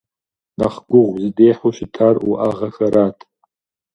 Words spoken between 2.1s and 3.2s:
уӏэгъэхэрат.